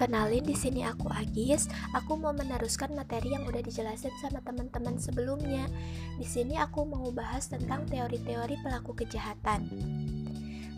Kenalin 0.00 0.40
di 0.40 0.56
sini 0.56 0.80
aku 0.80 1.12
Agis. 1.12 1.68
Aku 1.92 2.16
mau 2.16 2.32
meneruskan 2.32 2.96
materi 2.96 3.36
yang 3.36 3.44
udah 3.44 3.60
dijelasin 3.60 4.08
sama 4.24 4.40
teman-teman 4.40 4.96
sebelumnya. 4.96 5.68
Di 6.16 6.24
sini 6.24 6.56
aku 6.56 6.88
mau 6.88 7.12
bahas 7.12 7.52
tentang 7.52 7.84
teori-teori 7.84 8.64
pelaku 8.64 8.96
kejahatan. 8.96 9.68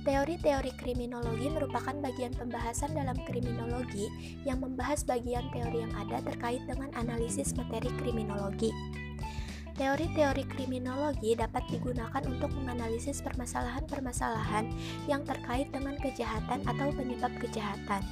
Teori-teori 0.03 0.75
kriminologi 0.75 1.47
merupakan 1.55 1.95
bagian 2.03 2.35
pembahasan 2.35 2.99
dalam 2.99 3.15
kriminologi 3.23 4.11
yang 4.43 4.59
membahas 4.59 5.07
bagian 5.07 5.47
teori 5.55 5.87
yang 5.87 5.95
ada 5.95 6.19
terkait 6.27 6.67
dengan 6.67 6.91
analisis 6.99 7.55
materi 7.55 7.95
kriminologi. 8.03 8.75
Teori-teori 9.79 10.51
kriminologi 10.51 11.39
dapat 11.39 11.63
digunakan 11.71 12.27
untuk 12.27 12.51
menganalisis 12.59 13.23
permasalahan-permasalahan 13.23 14.67
yang 15.07 15.23
terkait 15.23 15.71
dengan 15.71 15.95
kejahatan 16.03 16.67
atau 16.67 16.91
penyebab 16.91 17.31
kejahatan. 17.39 18.03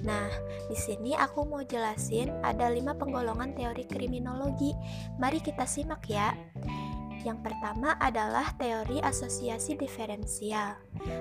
Nah, 0.00 0.32
di 0.72 0.76
sini 0.76 1.12
aku 1.12 1.44
mau 1.44 1.60
jelasin 1.60 2.32
ada 2.40 2.72
lima 2.72 2.96
penggolongan 2.96 3.52
teori 3.52 3.84
kriminologi. 3.84 4.72
Mari 5.20 5.44
kita 5.44 5.68
simak 5.68 6.08
ya. 6.08 6.32
Yang 7.22 7.38
pertama 7.46 7.94
adalah 8.02 8.50
teori 8.58 8.98
asosiasi 8.98 9.78
diferensial. 9.78 10.74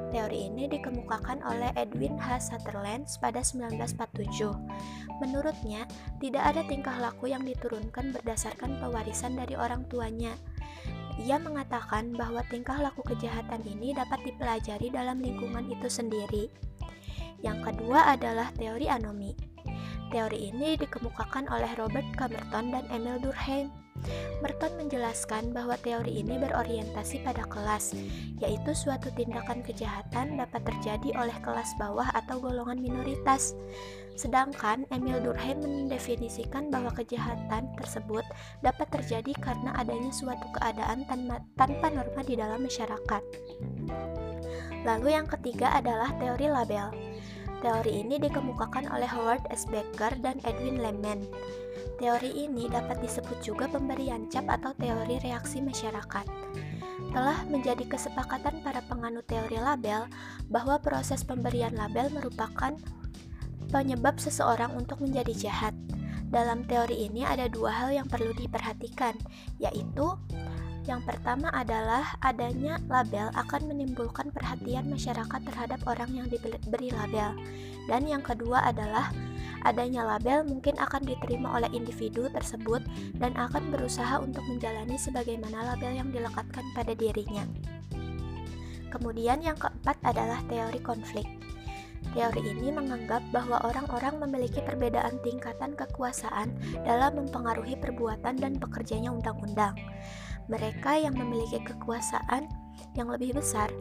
Teori 0.10 0.50
ini 0.50 0.66
dikemukakan 0.66 1.46
oleh 1.46 1.70
Edwin 1.78 2.18
H. 2.18 2.50
Sutherland 2.50 3.06
pada 3.22 3.46
1947. 3.46 4.50
Menurutnya, 5.22 5.86
tidak 6.18 6.42
ada 6.42 6.66
tingkah 6.66 6.98
laku 6.98 7.30
yang 7.30 7.46
diturunkan 7.46 8.18
berdasarkan 8.18 8.82
pewarisan 8.82 9.38
dari 9.38 9.54
orang 9.54 9.86
tuanya. 9.86 10.34
Ia 11.22 11.38
mengatakan 11.38 12.18
bahwa 12.18 12.42
tingkah 12.50 12.82
laku 12.82 13.06
kejahatan 13.06 13.62
ini 13.70 13.94
dapat 13.94 14.26
dipelajari 14.26 14.90
dalam 14.90 15.22
lingkungan 15.22 15.70
itu 15.70 15.86
sendiri. 15.86 16.50
Yang 17.42 17.74
kedua 17.74 18.14
adalah 18.14 18.54
teori 18.56 18.86
anomi. 18.90 19.34
Teori 20.12 20.52
ini 20.52 20.76
dikemukakan 20.76 21.48
oleh 21.48 21.72
Robert 21.80 22.06
Camerton 22.20 22.74
dan 22.74 22.84
Emil 22.92 23.18
Durkheim. 23.24 23.72
Merton 24.42 24.74
menjelaskan 24.82 25.54
bahwa 25.54 25.78
teori 25.78 26.26
ini 26.26 26.42
berorientasi 26.42 27.22
pada 27.22 27.46
kelas, 27.46 27.94
yaitu 28.42 28.74
suatu 28.74 29.14
tindakan 29.14 29.62
kejahatan 29.62 30.42
dapat 30.42 30.66
terjadi 30.66 31.16
oleh 31.22 31.38
kelas 31.46 31.70
bawah 31.78 32.10
atau 32.18 32.42
golongan 32.42 32.82
minoritas. 32.82 33.54
Sedangkan 34.18 34.90
Emil 34.92 35.22
Durkheim 35.22 35.62
mendefinisikan 35.62 36.74
bahwa 36.74 36.92
kejahatan 36.92 37.72
tersebut 37.78 38.26
dapat 38.66 38.90
terjadi 38.90 39.32
karena 39.40 39.72
adanya 39.78 40.12
suatu 40.12 40.50
keadaan 40.60 41.06
tanpa 41.56 41.88
norma 41.88 42.22
di 42.26 42.36
dalam 42.36 42.66
masyarakat. 42.66 43.24
Lalu 44.82 45.14
yang 45.14 45.30
ketiga 45.30 45.74
adalah 45.78 46.10
teori 46.18 46.48
label. 46.50 46.90
Teori 47.62 48.02
ini 48.02 48.18
dikemukakan 48.18 48.90
oleh 48.90 49.06
Howard 49.06 49.46
S. 49.54 49.70
Becker 49.70 50.18
dan 50.26 50.42
Edwin 50.42 50.82
Lehman. 50.82 51.22
Teori 52.02 52.34
ini 52.34 52.66
dapat 52.66 52.98
disebut 52.98 53.38
juga 53.46 53.70
pemberian 53.70 54.26
cap 54.34 54.50
atau 54.50 54.74
teori 54.74 55.22
reaksi 55.22 55.62
masyarakat. 55.62 56.26
Telah 57.14 57.46
menjadi 57.46 57.86
kesepakatan 57.86 58.66
para 58.66 58.82
penganut 58.90 59.30
teori 59.30 59.62
label 59.62 60.10
bahwa 60.50 60.82
proses 60.82 61.22
pemberian 61.22 61.78
label 61.78 62.10
merupakan 62.10 62.74
penyebab 63.70 64.18
seseorang 64.18 64.74
untuk 64.74 64.98
menjadi 65.06 65.34
jahat. 65.50 65.78
Dalam 66.32 66.64
teori 66.64 67.12
ini 67.12 67.28
ada 67.28 67.52
dua 67.52 67.70
hal 67.70 67.92
yang 67.92 68.08
perlu 68.08 68.32
diperhatikan, 68.34 69.14
yaitu 69.60 70.16
yang 70.90 71.06
pertama 71.06 71.54
adalah 71.54 72.18
adanya 72.26 72.82
label 72.90 73.30
akan 73.38 73.70
menimbulkan 73.70 74.34
perhatian 74.34 74.90
masyarakat 74.90 75.42
terhadap 75.46 75.80
orang 75.86 76.10
yang 76.10 76.28
diberi 76.28 76.90
label. 76.90 77.38
Dan 77.86 78.10
yang 78.10 78.26
kedua 78.26 78.66
adalah 78.66 79.14
adanya 79.62 80.02
label 80.06 80.42
mungkin 80.46 80.74
akan 80.82 81.06
diterima 81.06 81.54
oleh 81.54 81.70
individu 81.70 82.26
tersebut 82.34 82.82
dan 83.22 83.38
akan 83.38 83.70
berusaha 83.70 84.18
untuk 84.18 84.42
menjalani 84.50 84.98
sebagaimana 84.98 85.74
label 85.74 85.94
yang 85.94 86.10
dilekatkan 86.10 86.66
pada 86.74 86.98
dirinya. 86.98 87.46
Kemudian 88.92 89.40
yang 89.40 89.56
keempat 89.56 89.96
adalah 90.04 90.42
teori 90.50 90.82
konflik. 90.84 91.30
Teori 92.12 92.44
ini 92.44 92.74
menganggap 92.74 93.24
bahwa 93.32 93.62
orang-orang 93.64 94.20
memiliki 94.20 94.60
perbedaan 94.60 95.16
tingkatan 95.24 95.78
kekuasaan 95.80 96.52
dalam 96.84 97.24
mempengaruhi 97.24 97.80
perbuatan 97.80 98.36
dan 98.36 98.60
pekerjanya 98.60 99.14
undang-undang. 99.16 99.78
Mereka 100.48 101.04
yang 101.04 101.14
memiliki 101.18 101.62
kekuasaan 101.62 102.50
yang 102.98 103.08
lebih 103.08 103.38
besar 103.40 103.72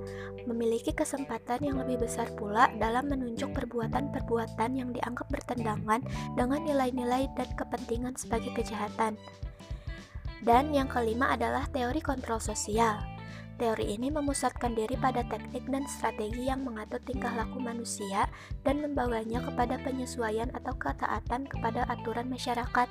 memiliki 0.49 0.93
kesempatan 0.95 1.61
yang 1.61 1.77
lebih 1.81 2.05
besar 2.07 2.29
pula 2.37 2.73
dalam 2.81 3.09
menunjuk 3.11 3.53
perbuatan-perbuatan 3.53 4.71
yang 4.73 4.91
dianggap 4.95 5.29
bertentangan 5.29 6.01
dengan 6.37 6.61
nilai-nilai 6.65 7.29
dan 7.37 7.49
kepentingan 7.55 8.17
sebagai 8.17 8.53
kejahatan. 8.57 9.21
Dan 10.41 10.73
yang 10.73 10.89
kelima 10.89 11.37
adalah 11.37 11.69
teori 11.69 12.01
kontrol 12.01 12.41
sosial. 12.41 13.20
Teori 13.61 13.93
ini 13.93 14.09
memusatkan 14.09 14.73
diri 14.73 14.97
pada 14.97 15.21
teknik 15.29 15.69
dan 15.69 15.85
strategi 15.85 16.49
yang 16.49 16.65
mengatur 16.65 16.97
tingkah 17.05 17.29
laku 17.37 17.61
manusia 17.61 18.25
dan 18.65 18.81
membawanya 18.81 19.45
kepada 19.45 19.77
penyesuaian 19.85 20.49
atau 20.57 20.73
ketaatan 20.81 21.45
kepada 21.45 21.85
aturan 21.93 22.33
masyarakat. 22.33 22.89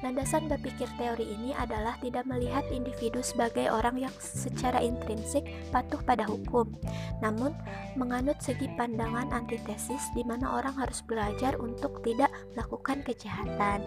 Landasan 0.00 0.48
berpikir 0.48 0.88
teori 0.96 1.28
ini 1.28 1.52
adalah 1.52 2.00
tidak 2.00 2.24
melihat 2.24 2.64
individu 2.72 3.20
sebagai 3.20 3.68
orang 3.68 4.00
yang 4.00 4.14
secara 4.16 4.80
intrinsik 4.80 5.44
patuh 5.68 6.00
pada 6.00 6.24
hukum, 6.24 6.72
namun 7.20 7.52
menganut 7.92 8.40
segi 8.40 8.70
pandangan 8.80 9.28
antitesis 9.34 10.08
di 10.16 10.24
mana 10.24 10.56
orang 10.56 10.72
harus 10.78 11.04
belajar 11.04 11.60
untuk 11.60 12.00
tidak 12.00 12.32
melakukan 12.56 13.04
kejahatan. 13.04 13.84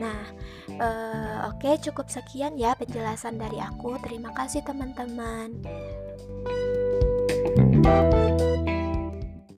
Nah, 0.00 0.32
eh, 0.72 1.38
oke 1.50 1.76
cukup 1.84 2.08
sekian 2.08 2.56
ya 2.56 2.72
penjelasan 2.72 3.36
dari 3.36 3.60
aku. 3.60 4.00
Terima 4.00 4.32
kasih 4.32 4.64
teman-teman. 4.64 5.57
data. 5.62 5.78